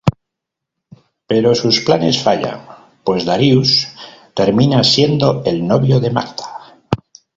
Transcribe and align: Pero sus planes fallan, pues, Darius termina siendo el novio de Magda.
Pero 1.29 1.53
sus 1.53 1.81
planes 1.81 2.23
fallan, 2.23 2.59
pues, 3.03 3.23
Darius 3.23 3.87
termina 4.33 4.83
siendo 4.83 5.43
el 5.45 5.67
novio 5.67 5.99
de 5.99 6.09
Magda. 6.09 6.79